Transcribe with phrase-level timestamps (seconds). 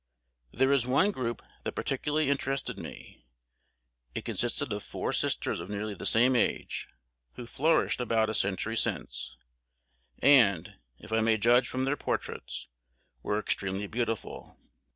[0.51, 3.23] There is one group that particularly interested me.
[4.15, 6.87] It consisted of four sisters of nearly the same age,
[7.33, 9.37] who flourished about a century since,
[10.17, 12.67] and, if I may judge from their portraits,
[13.21, 14.57] were extremely beautiful.